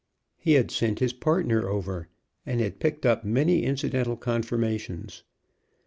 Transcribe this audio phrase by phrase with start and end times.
[0.39, 2.07] He had sent his partner over,
[2.43, 5.21] and had picked up many incidental confirmations.